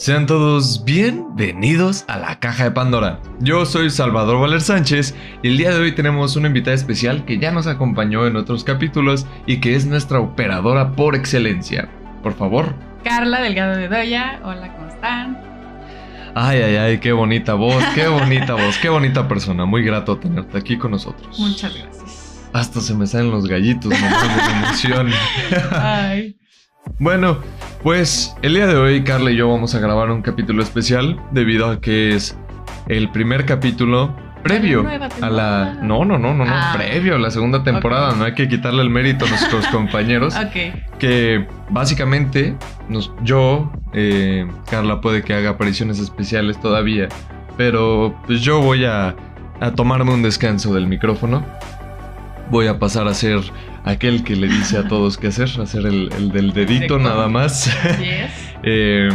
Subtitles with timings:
[0.00, 3.20] Sean todos bienvenidos a la caja de Pandora.
[3.40, 7.38] Yo soy Salvador Valer Sánchez y el día de hoy tenemos una invitada especial que
[7.38, 11.90] ya nos acompañó en otros capítulos y que es nuestra operadora por excelencia.
[12.22, 12.74] Por favor.
[13.04, 15.38] Carla Delgado de Doya, hola, ¿cómo están?
[16.34, 19.66] Ay, ay, ay, qué bonita voz, qué bonita voz, qué bonita persona.
[19.66, 21.38] Muy grato tenerte aquí con nosotros.
[21.38, 22.48] Muchas gracias.
[22.54, 25.10] Hasta se me salen los gallitos, me de emoción.
[25.72, 26.39] Ay.
[26.98, 27.38] Bueno,
[27.82, 31.70] pues el día de hoy Carla y yo vamos a grabar un capítulo especial debido
[31.70, 32.36] a que es
[32.88, 34.86] el primer capítulo previo
[35.20, 35.78] a la...
[35.82, 36.72] No, no, no, no, no, Ah.
[36.76, 38.14] previo a la segunda temporada.
[38.16, 40.34] No hay que quitarle el mérito a nuestros compañeros.
[40.36, 40.98] Ok.
[40.98, 42.56] Que básicamente
[42.88, 47.08] nos, yo, eh, Carla puede que haga apariciones especiales todavía,
[47.56, 49.14] pero pues yo voy a,
[49.60, 51.44] a tomarme un descanso del micrófono.
[52.50, 53.40] Voy a pasar a ser
[53.84, 57.28] aquel que le dice a todos qué hacer, a ser el, el del dedito nada
[57.28, 57.66] más.
[57.98, 58.30] Yes.
[58.62, 59.08] Eh,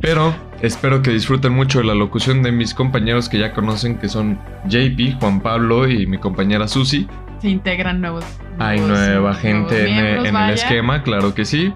[0.00, 0.32] pero
[0.62, 4.38] espero que disfruten mucho de la locución de mis compañeros que ya conocen, que son
[4.66, 7.08] JP, Juan Pablo y mi compañera Susi.
[7.42, 8.24] Se integran nuevos.
[8.60, 11.74] Hay nueva gente en, miembros, en el esquema, claro que sí.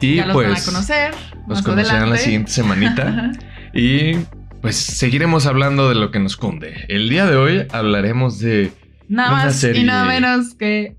[0.00, 1.14] Y ya los pues van a conocer.
[1.46, 3.30] los conocerán la siguiente semanita.
[3.72, 4.14] y
[4.60, 6.86] pues seguiremos hablando de lo que nos cunde.
[6.88, 8.72] El día de hoy hablaremos de
[9.12, 9.82] Nada Una más serie.
[9.82, 10.96] y nada menos que.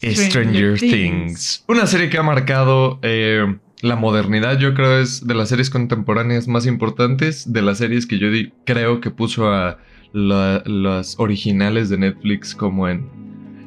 [0.00, 0.92] Stranger, Stranger Things.
[0.92, 1.64] Things.
[1.68, 6.48] Una serie que ha marcado eh, la modernidad, yo creo es de las series contemporáneas
[6.48, 9.78] más importantes, de las series que yo di- creo que puso a
[10.12, 13.08] la- las originales de Netflix como en,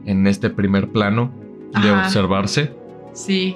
[0.05, 1.31] en este primer plano
[1.81, 2.05] de Ajá.
[2.07, 2.73] observarse.
[3.13, 3.55] Sí.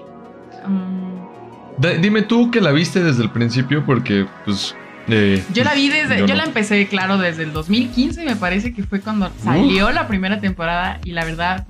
[0.66, 4.76] Mm, dime tú que la viste desde el principio porque pues...
[5.10, 6.20] eh, yo la vi desde.
[6.20, 6.42] yo Yo, no.
[6.42, 11.00] la empecé, claro, desde el 2015, me parece que fue cuando salió la primera temporada.
[11.04, 11.68] Y la verdad,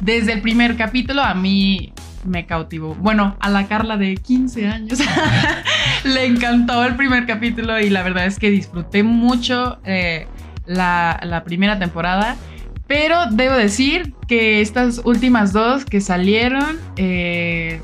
[0.00, 1.92] desde el primer capítulo a mí
[2.24, 2.94] me cautivó.
[2.94, 4.98] Bueno, a la Carla de 15 años
[6.04, 10.26] le encantó el primer capítulo y la verdad es que disfruté mucho eh,
[10.66, 12.36] la, la primera temporada.
[12.86, 17.80] Pero debo decir que estas últimas dos que salieron, eh,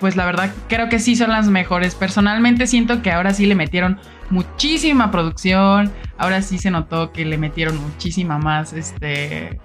[0.00, 1.94] pues la verdad creo que sí son las mejores.
[1.94, 3.98] Personalmente siento que ahora sí le metieron
[4.30, 5.92] muchísima producción.
[6.18, 9.60] Ahora sí se notó que le metieron muchísima más, este,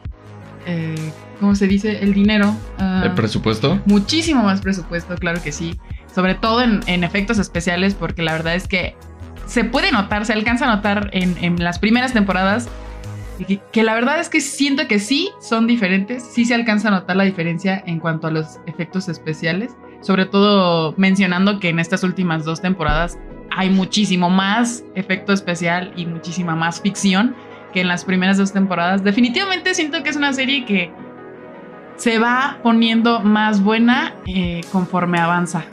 [0.65, 2.03] eh, ¿cómo se dice?
[2.03, 2.55] El dinero.
[2.77, 3.79] ah, ¿El presupuesto?
[3.85, 5.79] muchísimo más presupuesto, claro que sí.
[6.13, 8.95] Sobre todo en, en efectos especiales, porque la verdad es que
[9.45, 12.69] se puede notar, se alcanza a notar en, en las primeras temporadas.
[13.47, 16.91] Que, que la verdad es que siento que sí son diferentes, sí se alcanza a
[16.91, 22.03] notar la diferencia en cuanto a los efectos especiales, sobre todo mencionando que en estas
[22.03, 23.17] últimas dos temporadas
[23.51, 27.35] hay muchísimo más efecto especial y muchísima más ficción
[27.73, 29.03] que en las primeras dos temporadas.
[29.03, 30.91] Definitivamente siento que es una serie que
[31.95, 35.65] se va poniendo más buena eh, conforme avanza.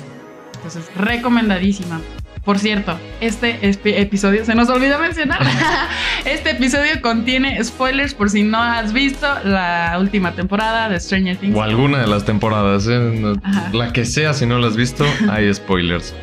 [0.57, 2.01] Entonces, recomendadísima.
[2.45, 5.41] Por cierto, este episodio, se nos olvidó mencionar,
[6.25, 11.57] este episodio contiene spoilers por si no has visto la última temporada de Stranger Things.
[11.57, 13.35] O alguna de las temporadas, ¿eh?
[13.73, 16.15] La que sea, si no la has visto, hay spoilers.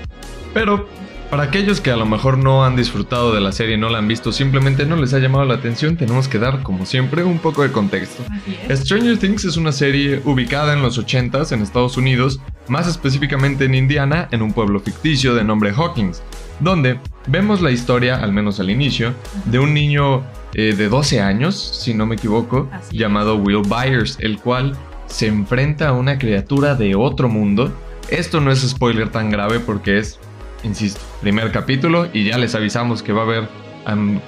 [0.54, 0.88] Pero
[1.30, 4.08] para aquellos que a lo mejor no han disfrutado de la serie, no la han
[4.08, 7.64] visto, simplemente no les ha llamado la atención, tenemos que dar, como siempre, un poco
[7.64, 8.24] de contexto.
[8.70, 13.76] Stranger Things es una serie ubicada en los 80s en Estados Unidos, más específicamente en
[13.76, 16.22] Indiana, en un pueblo ficticio de nombre Hawkins,
[16.60, 19.14] donde vemos la historia, al menos al inicio,
[19.46, 24.18] de un niño eh, de 12 años, si no me equivoco, Así llamado Will Byers,
[24.20, 24.76] el cual
[25.08, 27.72] se enfrenta a una criatura de otro mundo.
[28.10, 30.20] Esto no es spoiler tan grave porque es,
[30.64, 33.50] insisto, primer capítulo y ya les avisamos que va a haber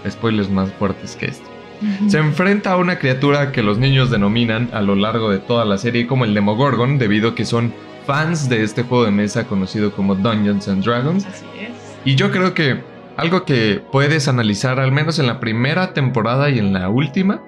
[0.09, 1.46] spoilers más fuertes que este.
[2.08, 5.78] Se enfrenta a una criatura que los niños denominan a lo largo de toda la
[5.78, 7.72] serie como el Demogorgon, debido a que son
[8.07, 11.25] fans de este juego de mesa conocido como Dungeons and Dragons.
[11.25, 11.69] Así es.
[12.06, 12.81] Y yo creo que
[13.18, 17.42] algo que puedes analizar, al menos en la primera temporada y en la última,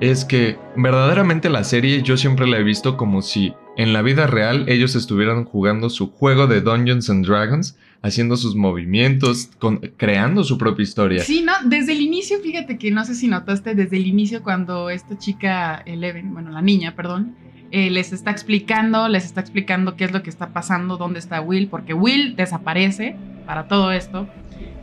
[0.00, 4.26] es que verdaderamente la serie yo siempre la he visto como si en la vida
[4.26, 10.44] real ellos estuvieran jugando su juego de Dungeons and Dragons, haciendo sus movimientos, con- creando
[10.44, 11.22] su propia historia.
[11.22, 14.88] Sí, no, desde el inicio, fíjate que no sé si notaste, desde el inicio cuando
[14.90, 17.34] esta chica, Eleven, bueno, la niña, perdón,
[17.70, 21.40] eh, les está explicando, les está explicando qué es lo que está pasando, dónde está
[21.40, 23.16] Will, porque Will desaparece
[23.46, 24.28] para todo esto.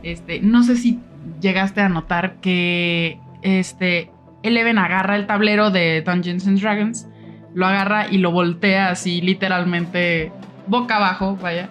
[0.02, 1.00] Este, no sé si
[1.40, 4.10] llegaste a notar que este,
[4.42, 7.08] Eleven agarra el tablero de Dungeons and Dragons,
[7.54, 10.32] lo agarra y lo voltea así literalmente
[10.66, 11.68] boca abajo, vaya,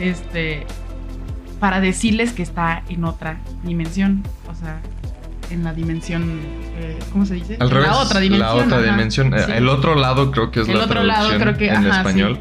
[0.00, 0.66] este,
[1.60, 4.80] para decirles que está en otra dimensión, o sea,
[5.50, 6.40] en la dimensión,
[6.78, 7.56] eh, ¿cómo se dice?
[7.60, 7.86] Al revés.
[7.88, 8.48] La otra dimensión.
[8.58, 8.86] La otra ajá.
[8.90, 9.34] dimensión.
[9.36, 9.52] Sí.
[9.52, 11.98] El otro lado creo que es El la otro lado traducción creo que, en ajá,
[11.98, 12.38] español.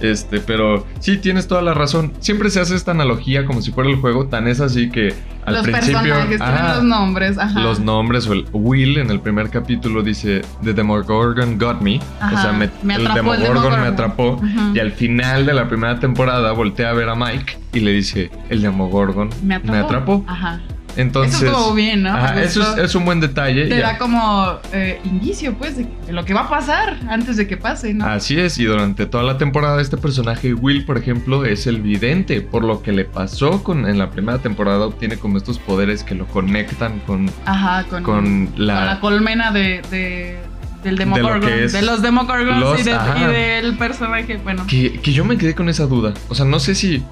[0.00, 2.12] Este, pero sí, tienes toda la razón.
[2.18, 5.14] Siempre se hace esta analogía como si fuera el juego, tan es así que
[5.44, 6.00] al los principio.
[6.00, 7.38] personajes tienen ajá, los nombres.
[7.38, 7.60] Ajá.
[7.60, 12.00] los nombres o el Will en el primer capítulo dice The Demogorgon got me.
[12.18, 14.40] Ajá, O sea, me- me el, Demogorgon me atrapó.
[14.74, 18.28] Y al final de la primera temporada voltea a ver a Mike y le dice
[18.48, 19.72] El Demogorgon me atrapó.
[19.72, 20.24] me atrapó.
[20.26, 20.60] Ajá.
[20.96, 21.42] Entonces.
[21.42, 22.10] Eso estuvo bien, ¿no?
[22.14, 23.66] ajá, Me eso es, un buen detalle.
[23.66, 27.46] Te da como eh, indicio, pues, de, de lo que va a pasar antes de
[27.46, 28.04] que pase, ¿no?
[28.06, 32.40] Así es, y durante toda la temporada este personaje Will, por ejemplo, es el vidente,
[32.42, 36.14] por lo que le pasó con en la primera temporada obtiene como estos poderes que
[36.14, 40.38] lo conectan con, Ajá, con, con con la la colmena de, de-
[40.82, 41.40] del Demogorgon.
[41.70, 43.18] De, los Demogorgons los- y, de- ajá.
[43.30, 44.66] y del personaje, bueno.
[44.66, 46.12] que, que yo me quedé con esa duda.
[46.28, 47.02] O sea, no sé si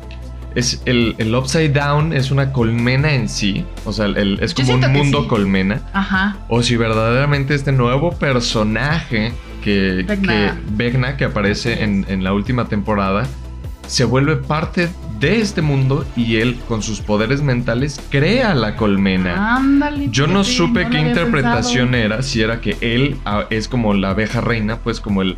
[0.54, 4.74] es el, el Upside Down es una colmena en sí, o sea, el- es como
[4.74, 5.28] un mundo sí.
[5.28, 6.36] colmena, Ajá.
[6.48, 9.32] o si verdaderamente este nuevo personaje
[9.62, 10.54] que Vecna.
[10.54, 13.26] que, Vecna, que aparece en, en la última temporada
[13.86, 14.88] se vuelve parte
[15.18, 19.56] de este mundo y él con sus poderes mentales crea la colmena.
[19.56, 20.08] Ándale.
[20.10, 22.14] Yo no supe no qué interpretación pensado.
[22.14, 25.36] era, si era que él ah, es como la abeja reina, pues como el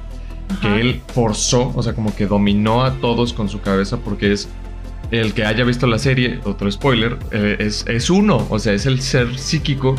[0.50, 0.60] Ajá.
[0.60, 4.48] que él forzó, o sea, como que dominó a todos con su cabeza porque es
[5.20, 8.86] el que haya visto la serie, otro spoiler, eh, es, es uno, o sea, es
[8.86, 9.94] el ser psíquico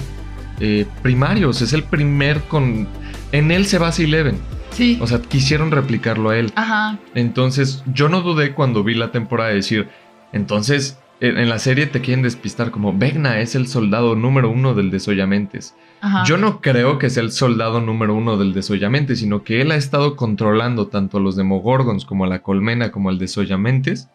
[0.60, 2.88] eh, primario, o sea, es el primer con...
[3.32, 4.38] En él se basa Eleven,
[4.72, 4.98] Sí.
[5.02, 6.52] o sea, quisieron replicarlo a él.
[6.56, 6.98] Ajá.
[7.14, 9.88] Entonces, yo no dudé cuando vi la temporada de decir,
[10.32, 14.74] entonces, en, en la serie te quieren despistar como Vecna es el soldado número uno
[14.74, 15.76] del desollamentes.
[16.02, 16.24] Ajá.
[16.26, 19.76] Yo no creo que sea el soldado número uno del desollamentes, sino que él ha
[19.76, 24.10] estado controlando tanto a los Demogorgons como a la colmena como al desollamentes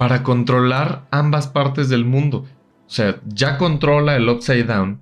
[0.00, 2.46] para controlar ambas partes del mundo.
[2.86, 4.98] O sea, ya controla el Upside Down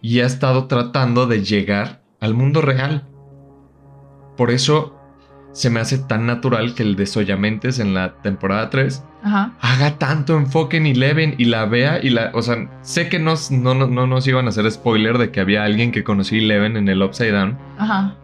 [0.00, 3.08] y ha estado tratando de llegar al mundo real.
[4.36, 4.96] Por eso
[5.50, 9.54] se me hace tan natural que el desollamentes en la temporada 3 Ajá.
[9.60, 12.30] haga tanto enfoque en Eleven y la vea y la...
[12.34, 15.40] O sea, sé que nos, no, no, no nos iban a hacer spoiler de que
[15.40, 18.14] había alguien que conocía Eleven en el Upside Down, Ajá.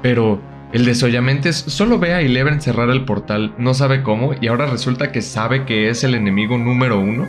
[0.00, 0.40] pero
[0.74, 4.66] el desollamente es solo ve a Eleven cerrar el portal, no sabe cómo, y ahora
[4.66, 7.28] resulta que sabe que es el enemigo número uno.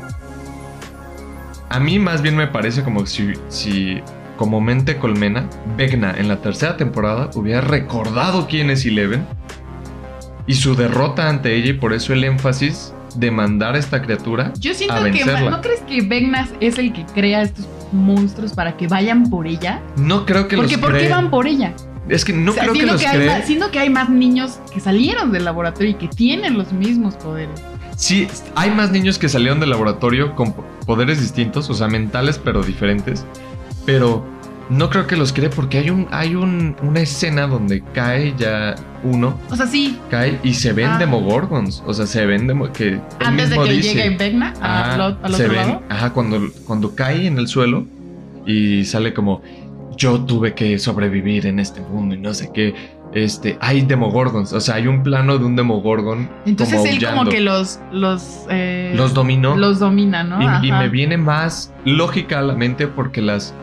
[1.70, 4.02] A mí más bien me parece como si, si
[4.36, 5.48] como mente colmena,
[5.78, 9.28] Vecna en la tercera temporada hubiera recordado quién es Eleven
[10.48, 14.54] y su derrota ante ella y por eso el énfasis de mandar a esta criatura
[14.60, 15.12] Yo siento a que.
[15.12, 15.52] vencerla.
[15.52, 19.84] ¿No crees que Vegnas es el que crea estos monstruos para que vayan por ella?
[19.98, 21.76] No creo que Porque los ¿por qué van por ella?
[22.10, 23.28] Es que no O sea, creo que los hay cree.
[23.30, 27.16] más- siento que hay más niños que salieron del laboratorio y que tienen los mismos
[27.16, 27.60] poderes.
[27.98, 32.40] Sí, hay más niños que salieron del laboratorio con po- poderes distintos, o sea, mentales
[32.44, 33.26] pero diferentes.
[33.86, 34.24] Pero
[34.70, 38.76] no creo que los cree porque hay un hay un- una escena donde cae ya
[39.04, 40.98] uno, O sea, sí, cae y se ven Ah.
[40.98, 45.02] Demogorgons, o sea, se ven demo, que antes de que dice, llegue Vegna ajá, al,
[45.02, 45.82] otro ven, lado.
[45.90, 47.86] ajá, cuando cuando cae en el suelo
[48.48, 49.42] y sale como
[49.96, 52.74] yo tuve que sobrevivir en este mundo y no sé qué.
[53.14, 57.26] Este, hay Demogorgons, o sea, hay un plano de un Demogorgon Entonces como él como
[57.26, 59.56] que los los eh, los dominó.
[59.56, 60.42] los domina, ¿no?
[60.64, 63.54] Y, me viene más lógica a la mente porque las,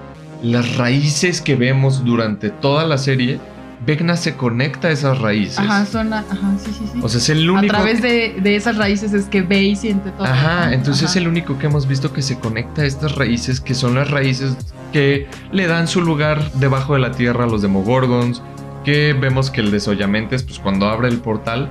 [0.43, 3.41] las raíces que vemos durante toda la serie,
[3.85, 5.59] Vecna se conecta a esas raíces.
[5.59, 7.01] Ajá, son, a- ajá, sí, sí, sí.
[7.03, 7.73] O sea, es el a único.
[7.75, 10.25] través de, de esas raíces es que ve y siente todo.
[10.27, 13.75] Ajá, entonces es el único que hemos visto que se conecta a estas raíces, que
[13.75, 14.57] son las raíces
[14.93, 18.43] que le dan su lugar debajo de la tierra a los Demogorgons,
[18.85, 21.69] que vemos que el desollamentes, pues cuando abre el portal,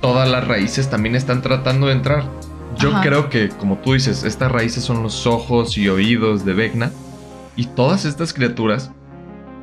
[0.00, 2.24] todas las raíces también están tratando de entrar.
[2.78, 3.02] Yo Ajá.
[3.02, 6.90] creo que, como tú dices, estas raíces son los ojos y oídos de Vecna,
[7.56, 8.90] y todas estas criaturas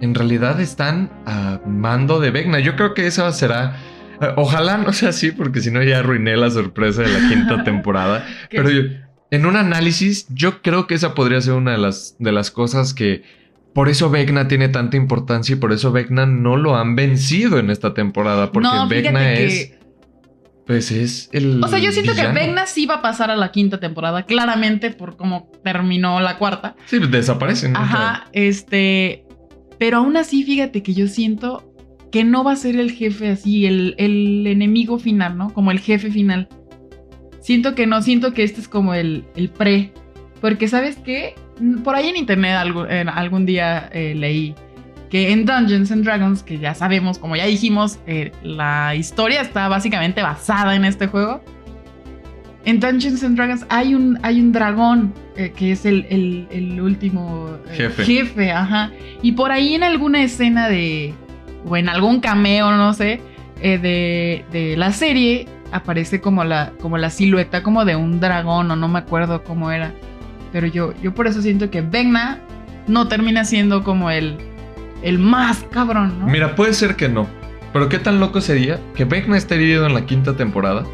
[0.02, 2.60] en realidad están a mando de Vecna.
[2.60, 3.76] Yo creo que esa será...
[4.22, 7.64] eh, Ojalá no sea así, porque si no ya arruiné la sorpresa de la quinta
[7.66, 8.26] temporada.
[8.50, 8.84] Pero yo-
[9.32, 12.94] en un análisis, yo creo que esa podría ser una de las, de las cosas
[12.94, 13.22] que.
[13.76, 17.70] Por eso Vecna tiene tanta importancia y por eso Vecna no lo han vencido en
[17.70, 18.52] esta temporada.
[18.52, 19.46] Porque no, Vecna que.
[19.46, 19.74] es.
[20.66, 21.64] Pues es el.
[21.64, 22.34] O sea, yo siento villano.
[22.34, 26.38] que Vegna sí va a pasar a la quinta temporada, claramente por cómo terminó la
[26.40, 26.76] cuarta.
[26.88, 27.76] Sí, desaparecen.
[27.78, 29.24] Ajá, este.
[29.80, 31.74] Pero aún así, fíjate que yo siento
[32.12, 35.54] que no va a ser el jefe así, el, el enemigo final, ¿no?
[35.54, 36.48] Como el jefe final.
[37.40, 39.92] Siento que no, siento que este es como el, el pre.
[40.42, 41.36] Porque, ¿sabes qué?
[41.84, 44.54] Por ahí en internet algo- algún día eh, leí
[45.10, 49.68] que en Dungeons and Dragons, que ya sabemos, como ya dijimos, eh, la historia está
[49.68, 51.42] básicamente basada en este juego.
[52.70, 56.82] En Dungeons and Dragons hay un, hay un dragón eh, que es el, el- el
[56.82, 58.52] último eh, Jefe.
[58.52, 58.92] ajá.
[59.22, 61.14] Y por ahí en alguna escena de.
[61.66, 63.22] o en algún cameo, no sé.
[63.62, 68.72] eh, de, de la serie aparece como la, como la silueta como de un dragón
[68.72, 69.92] o no me acuerdo cómo era.
[70.52, 72.40] Pero yo, yo por eso siento que Vecna
[72.88, 74.38] no termina siendo como el,
[75.04, 76.26] el más cabrón, ¿no?
[76.28, 77.28] Mira, puede ser que no.
[77.72, 80.86] Pero qué tan loco sería que Vecna esté herido en la quinta temporada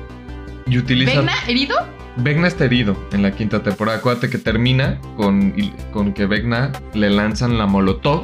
[0.65, 1.15] y utiliza...
[1.19, 1.75] ¿Vecna herido?
[2.17, 3.97] Vecna está herido en la quinta temporada.
[3.97, 5.53] Acuérdate que termina con,
[5.91, 8.23] con que Vecna le lanzan la molotov,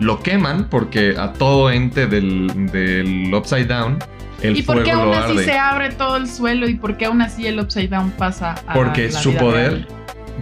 [0.00, 3.98] lo queman porque a todo ente del, del Upside Down
[4.42, 5.44] el ¿Y por qué aún así arde.
[5.44, 8.74] se abre todo el suelo y por qué aún así el Upside Down pasa a
[8.74, 9.88] Porque la su vida poder real?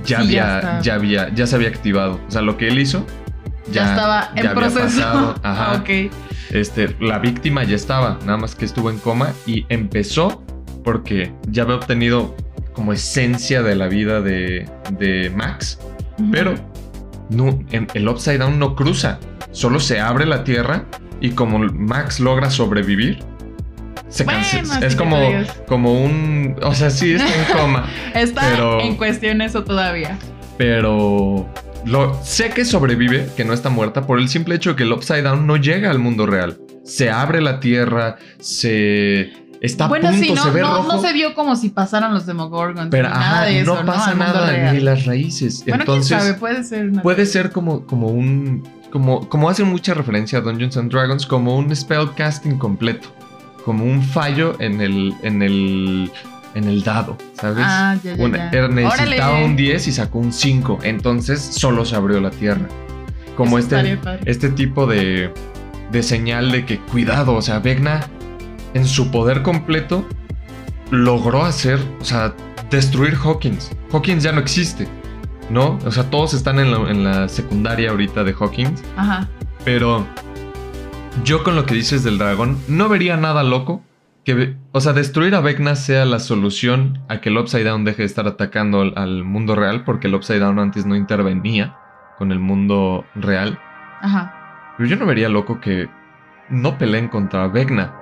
[0.05, 2.21] ya, Sí, había, ya, había, ya se había activado.
[2.27, 3.07] O sea, lo que él hizo
[3.71, 4.85] ya, estaba en ya había proceso.
[5.01, 5.35] pasado.
[5.43, 5.85] Ajá.
[6.51, 10.43] Este, la víctima ya estaba, nada más que estuvo en coma y empezó
[10.85, 12.35] porque ya había obtenido
[12.73, 15.79] como esencia de la vida de, de Max,
[16.31, 16.55] pero
[17.31, 19.19] no, el Upside Down no cruza,
[19.51, 20.87] solo se abre la tierra
[21.21, 23.19] y como Max logra sobrevivir,
[24.09, 24.41] se Bueno,
[24.83, 25.19] Es como,
[25.67, 30.19] como un, o sea, sí está en coma, Está pero- en cuestión eso todavía.
[30.59, 31.49] pero
[31.87, 34.93] lo, sé que sobrevive, que no está muerta, por el simple hecho de que el
[34.93, 36.59] Upside Down no llega al mundo real.
[36.85, 39.33] Se abre la tierra, se
[39.63, 40.93] está bueno, a punto, sí, no, se ve no, rojo.
[40.93, 42.89] no se vio como si pasaran los Demogorgons.
[42.91, 45.65] pero ni ajá, nada de eso, no pasa nada, ni las raíces.
[45.67, 46.89] Bueno, Entonces, quién sabe, puede ser.
[46.91, 48.63] una- puede ser como, como un.
[48.91, 53.09] Como, como hacen mucha referencia a Dungeons and Dragons, como un spellcasting completo.
[53.65, 55.15] Como un fallo en el.
[55.23, 56.11] en el.
[56.55, 57.65] en el dado, ¿sabes?
[57.67, 58.69] Ah, ya, ya, Una- ya.
[58.69, 59.45] necesitaba Órale.
[59.47, 60.81] un 10 y sacó un 5.
[60.83, 62.69] Entonces solo se abrió la tierra.
[63.37, 65.33] Como Eso este, este tipo de,
[65.91, 68.07] de señal de que cuidado, o sea, Vecna
[68.75, 70.07] en su poder completo
[70.91, 72.35] logró hacer, o sea,
[72.71, 73.71] destruir Hawkins.
[73.93, 74.89] Hawkins ya no existe,
[75.51, 75.79] ¿no?
[75.85, 79.29] O sea, todos están en la, en la secundaria ahorita de Hawkins, Ajá.
[79.65, 80.07] pero
[81.25, 83.83] yo con lo que dices del dragón no vería nada loco.
[84.25, 88.03] Que, o sea, destruir a Vecna sea la solución a que el Upside Down deje
[88.03, 91.77] de estar atacando al, al mundo real, porque el Upside Down antes no intervenía
[92.19, 93.59] con el mundo real.
[94.01, 94.75] Ajá.
[94.77, 95.89] Pero yo no vería loco que
[96.51, 97.93] no peleen contra Vecna,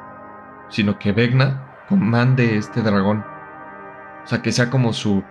[0.70, 3.24] sino que Vecna comande este dragón.
[4.24, 5.22] O sea, que sea como su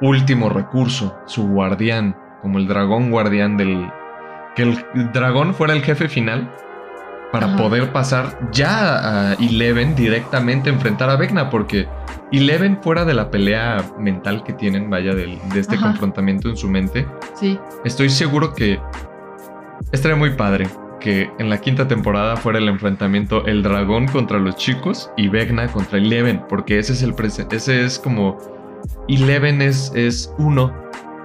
[0.00, 3.90] último recurso, su guardián, como el dragón guardián del...
[4.54, 6.52] Que el dragón fuera el jefe final
[7.30, 7.56] para Ajá.
[7.58, 11.86] poder pasar ya a Eleven directamente a enfrentar a Vecna, porque
[12.32, 15.88] Eleven fuera de la pelea mental que tienen, vaya, del- de este Ajá.
[15.88, 17.58] confrontamiento en su mente, Sí.
[17.84, 18.80] Estoy seguro que
[19.92, 20.68] estaría muy padre
[21.00, 25.66] que en la quinta temporada fuera el enfrentamiento el dragón contra los chicos y Vecna
[25.68, 28.36] contra Eleven, porque ese es el presente, ese es como
[29.08, 30.72] Eleven es, es uno,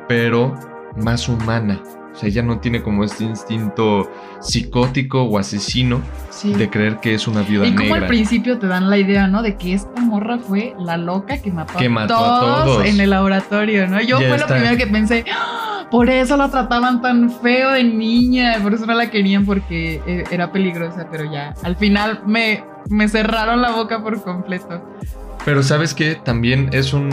[0.08, 0.53] pero
[0.98, 1.82] más humana.
[2.13, 4.08] O sea, ella no tiene como este instinto
[4.39, 6.53] psicótico o asesino Sí.
[6.53, 8.08] de creer que es una viuda y como al negra.
[8.08, 9.42] principio te dan la idea, ¿no?
[9.42, 12.86] De que esta morra fue la loca que mató, Que a, mató a todos todos.
[12.86, 14.00] en el laboratorio, ¿no?
[14.01, 14.48] Yo Ya fue está.
[14.48, 15.62] lo primero que pensé, "Ah,
[15.94, 20.24] por eso la trataban tan feo de niña, por eso no la querían porque eh,
[20.32, 24.84] era peligrosa, pero ya, al final me, me cerraron la boca por completo.
[25.46, 27.12] Pero sabes que también es un,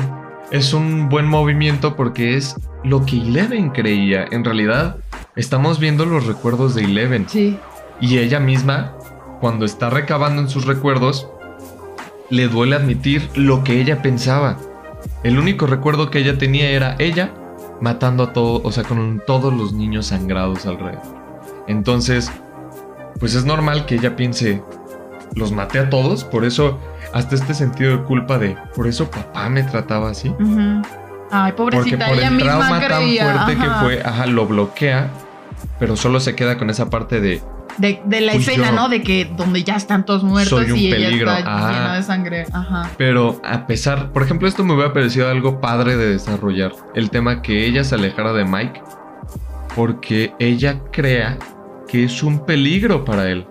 [0.51, 4.25] es un buen movimiento porque es lo que Eleven creía.
[4.31, 4.97] En realidad,
[5.37, 7.29] estamos viendo los recuerdos de Eleven.
[7.29, 7.59] Sí.
[8.01, 8.95] Y ella misma,
[9.43, 11.29] cuando está recabando en sus recuerdos,
[12.31, 14.57] le duele admitir lo que ella pensaba.
[15.23, 17.35] El único recuerdo que ella tenía era ella
[17.81, 21.03] matando a todos, o sea, con todos los niños sangrados alrededor.
[21.67, 22.31] Entonces,
[23.19, 24.63] pues es normal que ella piense,
[25.35, 26.79] los maté a todos, por eso
[27.13, 30.29] hasta este sentido de culpa de, por eso papá me trataba así.
[30.29, 30.83] Ujú.
[31.33, 35.11] Ay, Porque pobrecita, por ella el misma trauma tan fuerte que fue, ajá, lo bloquea,
[35.79, 37.41] pero solo se queda con esa parte de,
[37.79, 38.77] De, de la escena, yo.
[38.77, 38.89] ¿no?
[38.89, 41.73] De que donde ya están todos muertos Soy un y ella peligro, está ajá.
[41.73, 42.47] llena de sangre.
[42.53, 42.91] Ajá.
[42.99, 46.73] Pero a pesar, por ejemplo, esto me hubiera parecido algo padre de desarrollar.
[46.95, 48.83] El tema que ella se alejara de Mike
[49.75, 51.39] porque ella crea
[51.89, 53.47] que es un peligro para él.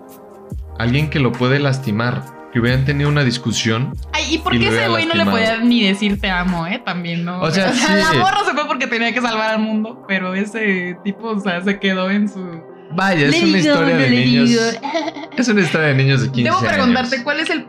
[0.78, 2.22] Alguien que lo puede lastimar.
[2.52, 3.94] Que hubieran tenido una discusión.
[4.12, 6.82] Ay, ¿y por qué ese güey no le podía ni decir te amo, eh?
[6.84, 7.40] También, ¿no?
[7.40, 7.92] O sea, sí.
[7.92, 11.62] la morra se fue porque tenía que salvar al mundo, pero ese tipo, o sea,
[11.62, 12.40] se quedó en su...
[12.94, 14.50] Vaya, es una historia de niños.
[15.36, 16.72] Es una historia de niños de 15 Debo años.
[16.72, 17.66] preguntarte, ¿cuál es el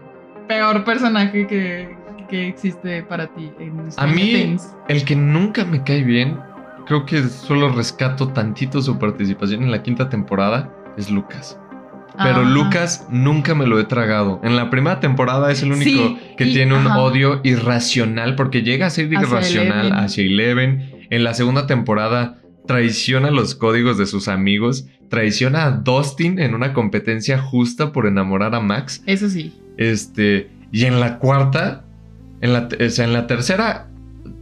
[0.48, 1.96] peor personaje que,
[2.30, 4.75] que existe para ti en A Stranger mí, Things?
[4.90, 6.38] el que nunca me cae bien,
[6.88, 11.58] creo que solo rescato tantito su participación en la quinta temporada, es Lucas.
[12.18, 12.50] Pero Ajá.
[12.50, 14.42] Lucas nunca me lo he tragado.
[14.44, 17.00] En la primera temporada es el único Sí, que y- tiene un ajá.
[17.00, 19.94] odio irracional porque llega a ser Hacia irracional Eleven.
[20.04, 21.08] hacia Eleven.
[21.10, 26.74] En la segunda temporada traiciona los códigos de sus amigos, traiciona a Dustin en una
[26.74, 29.03] competencia justa por enamorar a Max.
[29.06, 29.53] Eso sí.
[29.77, 31.84] Este, y en la cuarta,
[32.41, 33.88] en la, o sea, en la tercera,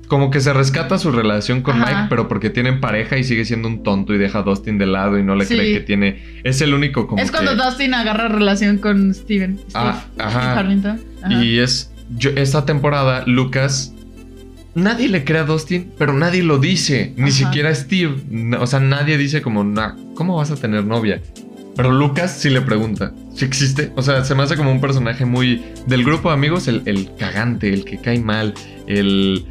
[0.08, 1.86] como que se rescata su relación con Ajá.
[1.88, 4.86] Mike, pero porque tienen pareja y sigue siendo un tonto y deja a Dustin de
[4.86, 5.56] lado y no le Sí.
[5.56, 6.24] cree que tiene.
[6.44, 7.22] Es el único como.
[7.22, 9.58] es cuando que- Dustin agarra relación con Steven.
[9.58, 10.30] Steve, Ah, ajá.
[10.40, 11.02] Steve Harrington.
[11.24, 11.44] Ajá.
[11.44, 11.92] Y es.
[12.16, 13.94] Yo, esta temporada, Lucas.
[14.76, 17.14] Nadie le cree a Dustin, pero nadie lo dice.
[17.18, 17.32] Ni Ajá.
[17.32, 18.16] siquiera Steve.
[18.30, 21.22] No, o sea, nadie dice como, "Nah, ¿cómo vas a tener novia?
[21.78, 23.94] Pero Lucas sí le pregunta si existe.
[23.96, 25.64] O sea, se me hace como un personaje muy.
[25.88, 28.54] Del grupo de amigos, el, el cagante, el que cae mal,
[28.86, 29.46] el.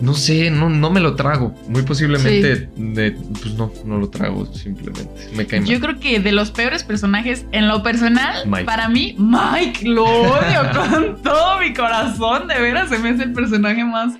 [0.00, 1.54] No sé, no, no me lo trago.
[1.68, 2.68] Muy posiblemente.
[2.76, 5.28] de- pues no, no lo trago, simplemente.
[5.36, 5.68] Me cae mal.
[5.68, 8.64] Yo creo que de los peores personajes, en lo personal, Mike.
[8.64, 12.48] para mí, Mike lo odio con todo mi corazón.
[12.48, 14.14] De veras, se me hace el personaje más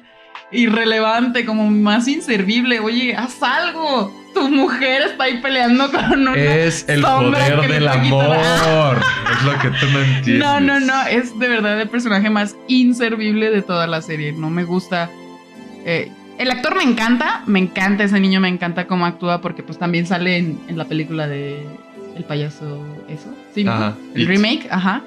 [0.52, 2.80] irrelevante, como más inservible.
[2.80, 4.12] Oye, haz algo.
[4.34, 6.34] Tu mujer está ahí peleando con una.
[6.36, 8.36] Es el poder que del amor.
[9.32, 10.38] es lo que tú no entiendes.
[10.38, 14.32] No, no, no, es de verdad el personaje más inservible de toda la serie.
[14.32, 15.10] No me gusta.
[15.84, 19.76] eh, el actor me encanta, me encanta ese niño, me encanta cómo actúa porque pues
[19.76, 21.66] también sale en, en la película de
[22.16, 23.66] El payaso, eso, ¿sí?
[23.66, 24.28] Ajá, el It.
[24.28, 25.02] remake, ajá.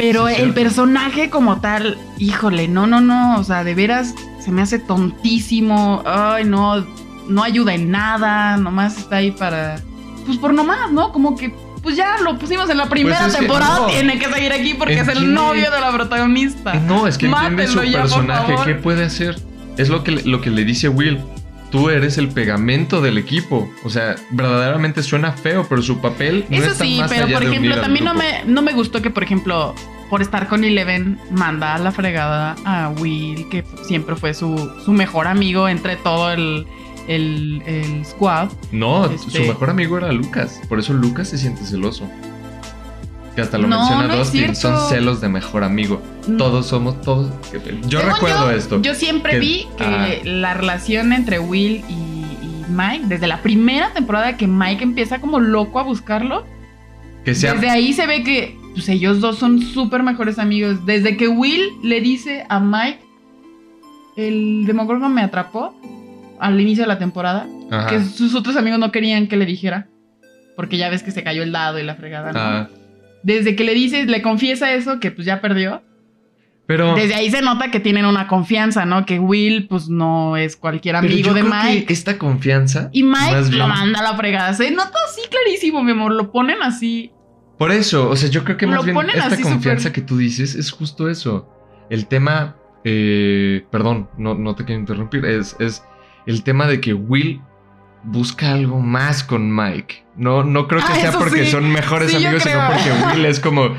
[0.00, 0.54] Pero Sí, el cierto.
[0.54, 6.02] personaje como tal, híjole, no, no, no, o sea, de veras se me hace tontísimo.
[6.06, 6.86] Ay, no,
[7.28, 9.76] no ayuda en nada, nomás está ahí para,
[10.24, 11.12] pues por nomás, ¿no?
[11.12, 13.86] Como que, pues ya lo pusimos en la primera Pues es que temporada, no.
[13.88, 16.74] tiene que seguir aquí porque es el novio de la protagonista.
[16.76, 18.54] Eh, No, es que entiende su ya, personaje.
[18.64, 19.38] ¿Qué puede hacer?
[19.76, 21.20] Es lo que, lo que le dice Will.
[21.70, 23.70] Tú eres el pegamento del equipo.
[23.84, 27.34] O sea, verdaderamente suena feo, pero su papel no Eso está sí, más pero allá
[27.36, 29.74] por de ejemplo, también no me, no me gustó que, por ejemplo,
[30.08, 34.92] por estar con Eleven, manda a la fregada a Will, que siempre fue su, su
[34.92, 36.66] mejor amigo entre todo el,
[37.06, 38.48] el, el squad.
[38.72, 40.60] No, Este- su mejor amigo era Lucas.
[40.68, 42.10] Por eso Lucas se siente celoso.
[43.36, 44.56] Que hasta lo No, menciona no Dustin.
[44.56, 46.02] Son celos de mejor amigo.
[46.38, 47.32] Todos somos todos.
[47.88, 48.82] Yo Según recuerdo yo, esto.
[48.82, 50.08] Yo siempre Que- vi que ah.
[50.24, 55.40] la relación entre Will y, y Mike, desde la primera temporada que Mike empieza como
[55.40, 56.44] loco a buscarlo,
[57.24, 60.84] que sea desde ahí se ve que pues, ellos dos son súper mejores amigos.
[60.86, 63.00] Desde que Will le dice a Mike,
[64.16, 65.74] el Demogorgon me atrapó
[66.38, 67.88] al inicio de la temporada, Ajá.
[67.90, 69.88] que sus otros amigos no querían que le dijera,
[70.56, 72.32] porque ya ves que se cayó el dado y la fregada.
[72.32, 72.38] ¿no?
[72.40, 72.68] Ah,
[73.22, 75.82] Desde que le dice, le confiesa eso, que pues ya perdió.
[76.70, 76.94] Pero.
[76.94, 79.04] Desde ahí se nota que tienen una confianza, ¿no?
[79.04, 81.84] Que Will, pues no es cualquier pero amigo yo de creo Mike.
[81.86, 82.90] que esta confianza.
[82.92, 84.54] Y Mike lo bien- manda a la fregada.
[84.54, 86.12] Se nota así clarísimo, mi amor.
[86.12, 87.10] Lo ponen así.
[87.58, 90.00] Por eso, o sea, yo creo que Lo más bien ponen esta así confianza que
[90.00, 91.48] tú dices es justo eso.
[91.90, 92.54] El tema,
[92.84, 95.82] eh, perdón, no, no te quiero interrumpir, es, es
[96.26, 97.40] el tema de que Will
[98.04, 100.04] busca algo más con Mike.
[100.16, 101.50] No, no creo que Ah, sea porque sí.
[101.50, 103.78] son mejores Sí, amigos, sino porque Will es como, "Ah,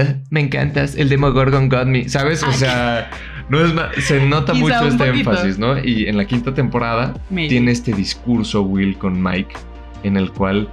[0.30, 2.42] me encantas, el Demogorgon got me, ¿sabes?
[2.42, 3.10] O sea,
[3.48, 3.72] no es
[4.04, 5.30] se nota mucho este poquito.
[5.30, 5.82] énfasis, ¿no?
[5.82, 7.48] Y en la quinta temporada Maybe.
[7.48, 9.54] tiene este discurso Will con Mike
[10.02, 10.68] en el cual,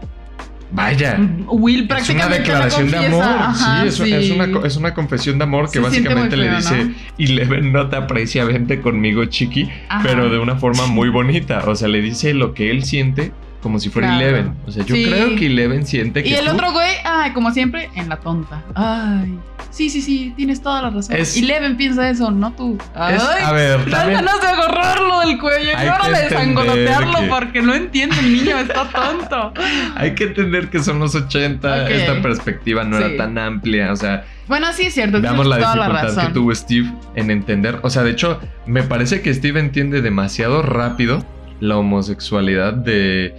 [0.71, 1.19] vaya.
[1.47, 3.23] Will Es una prácticamente declaración de amor.
[3.23, 4.13] Ajá, sí, es, sí.
[4.13, 7.95] es una, es una confesión de amor que Se básicamente le dice: Eleven no te
[7.95, 9.69] aprecia, vente conmigo, chiqui.
[9.89, 10.03] Ajá.
[10.03, 11.63] Pero de una forma muy bonita.
[11.67, 14.23] O sea, le dice lo que él siente como si fuera Claro.
[14.25, 14.55] Eleven.
[14.67, 15.05] O sea, yo Sí.
[15.05, 16.29] creo que Eleven siente que.
[16.29, 18.63] Y el tú- otro güey, ay, como siempre, en la tonta.
[18.75, 19.37] Ay.
[19.71, 21.15] Sí, sí, sí, tienes toda la razón.
[21.15, 22.77] Es- y Leven piensa eso, no tú.
[22.95, 27.27] Ay, Es- a ver, también- ganas de agarrarlo del cuello y ahora de sangolotearlo que-
[27.27, 29.53] porque no entiende el niño, está tonto.
[29.95, 31.83] Hay que entender que son los 80.
[31.83, 31.89] Ok.
[31.91, 33.03] Esta perspectiva no Sí.
[33.03, 33.91] era tan amplia.
[33.91, 36.27] O sea, Bueno, sí es cierto, Veamos la toda la dificultad razón.
[36.27, 37.79] que tuvo Steve en entender.
[37.83, 41.23] O sea, de hecho, me parece que Steve entiende demasiado rápido
[41.59, 43.33] la homosexualidad de,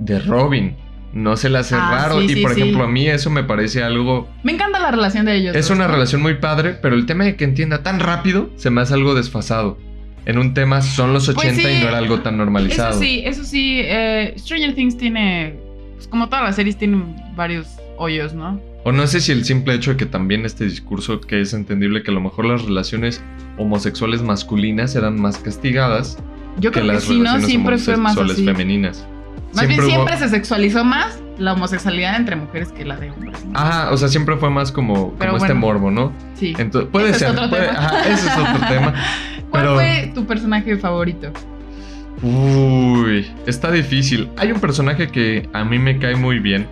[0.00, 0.76] de Robin.
[1.12, 2.18] No se le hace Ah, raro.
[2.20, 2.60] sí, y sí, por sí.
[2.60, 4.28] ejemplo, a mí eso me parece algo.
[4.42, 5.54] Me encanta la relación de ellos.
[5.54, 5.92] Es dos, una ¿no?
[5.94, 9.14] relación muy padre, pero el tema de que entienda tan rápido se me hace algo
[9.14, 9.78] desfasado.
[10.26, 12.90] En un tema son los 80 Pues y no era algo tan normalizado.
[12.92, 13.80] Eso sí, eso sí.
[13.84, 15.54] eh, Stranger Things tiene,
[15.94, 18.60] pues como todas las series, tienen varios hoyos, ¿no?
[18.84, 22.02] O no sé si el simple hecho de que también este discurso, que es entendible
[22.02, 23.22] que a lo mejor las relaciones
[23.56, 26.18] homosexuales masculinas eran más castigadas
[26.58, 27.40] Yo que creo que sí, ¿no?
[27.40, 28.44] Siempre fue más así.
[28.44, 29.06] femeninas.
[29.54, 33.44] Más bien hubo- siempre se sexualizó más la homosexualidad entre mujeres que la de hombres.
[33.44, 33.58] ¿no?
[33.58, 36.12] Ajá, o sea, siempre fue más como, como este morbo, ¿no?
[36.34, 36.54] Sí.
[36.58, 37.30] Entonces, puede Ese es ser.
[37.30, 37.78] otro puede- tema.
[37.78, 38.94] ajá, ese es otro tema.
[39.50, 41.32] ¿Cuál pero- fue tu personaje favorito?
[42.22, 44.28] Uy, está difícil.
[44.38, 46.66] Hay un personaje que a mí me cae muy bien,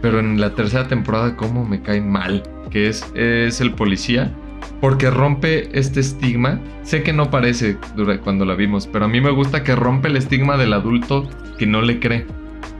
[0.00, 2.42] pero en la tercera temporada, ¿cómo me cae mal?
[2.70, 4.32] Que es, es el policía,
[4.80, 6.58] porque rompe este estigma.
[6.82, 7.76] Sé que no parece
[8.24, 11.66] cuando la vimos, pero a mí me gusta que rompe el estigma del adulto que
[11.66, 12.26] no le cree.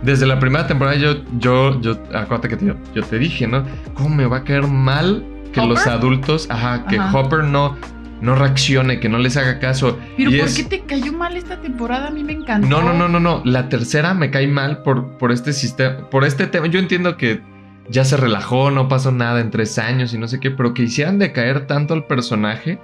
[0.03, 3.65] desde la primera temporada yo, yo, yo, acuérdate que te, yo te dije, ¿no?
[3.95, 5.69] ¿Cómo me va a caer mal que ¿Hopper?
[5.71, 7.17] los adultos, ajá, que Ajá.
[7.17, 7.77] Hopper no,
[8.21, 9.99] no reaccione, que no les haga caso?
[10.17, 12.09] Pero Y ¿por es- qué te cayó mal esta temporada?
[12.09, 12.67] A mí me encantó.
[12.67, 13.43] No, no, no, no, no.
[13.45, 16.67] La tercera me cae mal por, por este sistema, por este tema.
[16.67, 17.41] Yo entiendo que
[17.89, 20.83] ya se relajó, no pasó nada en tres años y no sé qué, pero que
[20.83, 22.79] hicieran de caer tanto al personaje.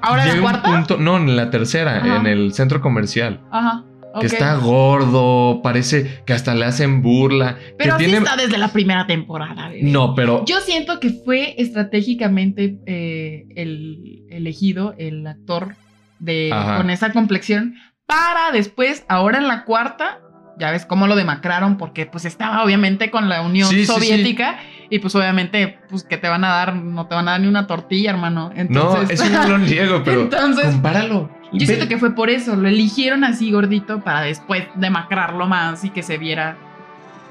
[0.00, 0.70] ¿Ahora en la cuarta?
[0.70, 2.16] punto, no, en la tercera, Ajá.
[2.16, 3.40] en el centro comercial.
[3.50, 3.84] Ajá.
[4.20, 7.56] Que está gordo, parece que hasta le hacen burla.
[7.76, 8.18] Pero que así tiene.
[8.18, 9.82] está desde la primera temporada, bebé.
[9.82, 10.44] No, pero.
[10.44, 15.76] Yo siento que fue estratégicamente eh, el elegido, el actor
[16.18, 16.78] de Ajá.
[16.78, 17.74] con esa complexión,
[18.06, 20.20] para después, ahora en la cuarta,
[20.58, 24.58] ya ves cómo lo demacraron, porque pues estaba obviamente con la Unión Sí, sí, Soviética,
[24.90, 27.46] y pues obviamente, pues que te van a dar, no te van a dar ni
[27.46, 28.50] una tortilla, hermano.
[28.50, 30.22] no, Entonces, no lo niego, pero.
[30.22, 31.30] Entonces, compáralo.
[31.52, 35.90] yo siento que fue por eso, lo eligieron así gordito para después demacrarlo más y
[35.90, 36.56] que se viera,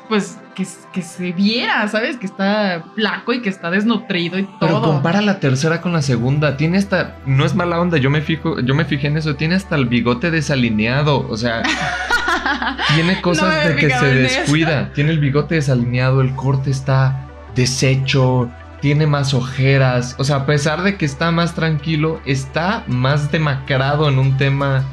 [0.08, 2.16] pues que, que se viera, ¿sabes?
[2.18, 4.94] Que está flaco y que está desnutrido y Pero todo.
[4.94, 6.56] compara la tercera con la segunda.
[6.58, 7.18] Tiene hasta.
[7.26, 9.36] No es mala onda, yo me fijo, yo me fijé en eso.
[9.36, 11.28] Tiene hasta el bigote desalineado.
[11.30, 11.62] O sea,
[12.96, 14.40] tiene cosas de que se eso.
[14.40, 14.92] descuida.
[14.94, 18.50] Tiene el bigote desalineado, el corte está deshecho.
[18.82, 20.16] Tiene más ojeras.
[20.20, 24.84] O sea, a pesar de que está más tranquilo, está más demacrado en un tema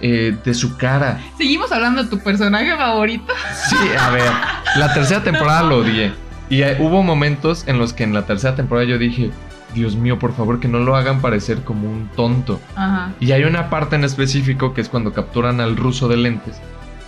[0.00, 1.20] eh, de su cara.
[1.36, 3.32] Seguimos hablando de tu personaje favorito.
[3.68, 4.30] Sí, a ver,
[4.76, 6.12] la tercera temporada lo odié.
[6.48, 9.30] Y eh, hubo momentos en los que en la tercera temporada yo dije,
[9.74, 12.60] Dios mío, por favor que no lo hagan parecer como un tonto.
[12.74, 16.56] Ajá, Y hay una parte en específico que es cuando capturan al ruso de lentes,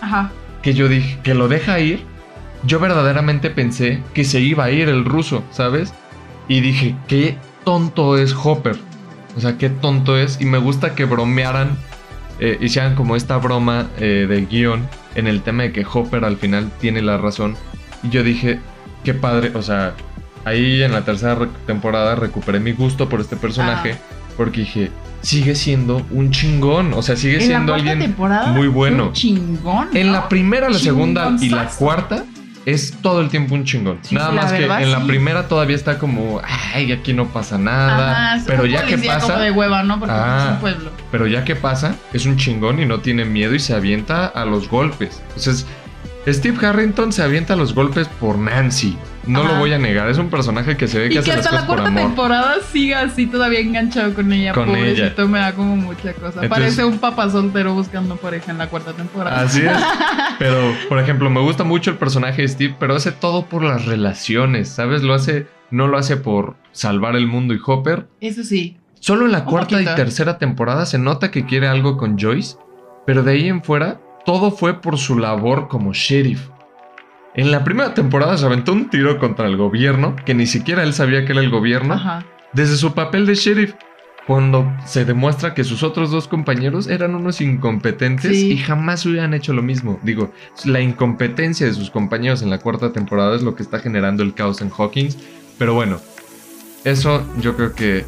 [0.01, 0.31] ajá.
[0.63, 2.05] que yo dije, que lo deja ir.
[2.65, 5.95] Yo verdaderamente pensé que se iba a ir el ruso, ¿sabes?
[6.49, 8.77] Y dije, qué tonto es Hopper.
[9.37, 10.41] O sea, qué tonto es.
[10.41, 11.77] Y me gusta que bromearan,
[12.41, 16.37] eh, hicieran como esta broma eh, de guion en el tema de que Hopper al
[16.37, 17.55] final tiene la razón.
[18.03, 18.59] Y yo dije,
[19.05, 19.53] qué padre.
[19.55, 19.95] O sea,
[20.45, 23.97] ahí en la tercera re- temporada recuperé mi gusto por este personaje.
[24.37, 24.91] Porque dije,
[25.23, 26.93] sigue siendo un chingón.
[26.95, 28.15] O sea, sigue En siendo alguien
[28.55, 29.07] muy bueno.
[29.09, 29.89] un chingón.
[29.97, 32.25] en la primera, la segunda y la cuarta
[32.67, 33.99] es todo el tiempo un chingón.
[34.03, 36.41] Sí, nada más que en la primera todavía está como,
[36.75, 38.35] ay, aquí no pasa nada.
[38.35, 39.99] Ajá, pero ya que pasa, como de hueva, ¿no?
[39.99, 40.45] Porque Ah.
[40.49, 40.91] es un pueblo.
[41.11, 44.45] pero ya que pasa, es un chingón y no tiene miedo y se avienta a
[44.45, 45.23] los golpes.
[45.29, 45.67] Entonces,
[46.27, 48.99] Steve Harrington se avienta a los golpes por Nancy.
[49.29, 49.53] No Ajá.
[49.53, 51.47] lo voy a negar, es un personaje que se ve que Y hace que las
[51.47, 52.03] hasta la por cuarta amor.
[52.03, 54.53] temporada siga así todavía enganchado con ella.
[54.55, 56.27] Con Pobrecito, me da como mucha cosa.
[56.43, 59.41] Entonces- Parece un papá soltero buscando pareja en la cuarta temporada.
[59.43, 59.71] Así es.
[60.39, 63.85] Pero, por ejemplo, me gusta mucho el personaje de Steve, pero hace todo por las
[63.87, 65.03] relaciones, ¿sabes?
[65.03, 68.07] Lo hace, no lo hace por salvar el mundo y Hopper.
[68.21, 68.77] Eso sí.
[69.01, 72.57] Solo en la cuarta y tercera temporada se nota que quiere algo con Joyce,
[73.07, 76.49] pero de ahí en fuera todo fue por su labor como sheriff.
[77.39, 80.93] En la primera temporada se aventó un tiro contra el gobierno, que ni siquiera él
[80.93, 82.25] sabía que era el gobierno, Ajá.
[82.53, 83.75] desde su papel de sheriff.
[84.27, 88.51] Cuando se demuestra que sus otros dos compañeros eran unos incompetentes Sí.
[88.55, 90.01] y jamás hubieran hecho lo mismo.
[90.03, 90.33] Digo,
[90.65, 94.35] la incompetencia de sus compañeros en la cuarta temporada es lo que está generando el
[94.35, 95.17] caos en Hawkins.
[95.59, 96.01] Pero bueno,
[96.85, 98.05] eso yo creo que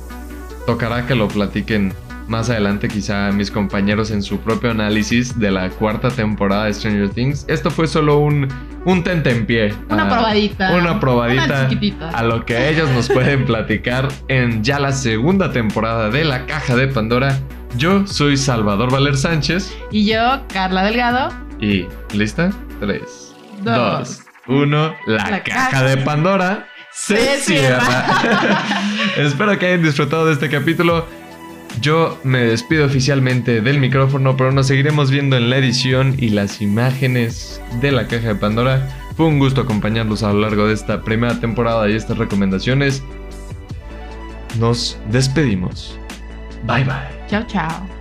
[0.66, 1.92] tocará que lo platiquen
[2.30, 7.10] más adelante quizá mis compañeros en su propio análisis de la cuarta temporada de Stranger
[7.10, 7.44] Things.
[7.48, 8.46] Esto fue solo un,
[8.84, 9.74] un tentempié.
[9.90, 10.72] Una a- probadita.
[10.72, 16.08] Una probadita Una a lo que ellos nos pueden platicar en ya la segunda temporada
[16.08, 17.36] de La Caja de Pandora.
[17.76, 21.32] Yo soy Salvador Valer Sánchez Y yo, Carla Delgado.
[21.60, 22.50] y ¿lista?
[22.80, 23.00] 3,
[23.62, 23.64] Dos.
[23.66, 24.94] 2, 1.
[25.06, 27.80] La, La caja, caja de Pandora se, se cierra.
[28.20, 28.62] cierra.
[29.16, 31.06] Espero que hayan disfrutado de este capítulo.
[31.80, 36.60] Yo me despido oficialmente del micrófono, pero nos seguiremos viendo en la edición y las
[36.60, 38.88] imágenes de la caja de Pandora.
[39.16, 43.02] Fue un gusto acompañarlos a lo largo de esta primera temporada y estas recomendaciones.
[44.58, 45.98] Nos despedimos.
[46.66, 47.28] Bye bye.
[47.28, 47.99] Chao, chao.